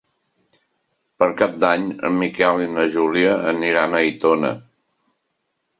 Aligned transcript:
Per 1.23 1.27
Cap 1.41 1.53
d'Any 1.65 1.85
en 2.09 2.17
Miquel 2.23 2.65
i 2.67 2.71
na 2.79 2.89
Júlia 2.97 3.37
aniran 3.55 3.95
a 3.95 4.03
Aitona. 4.09 4.55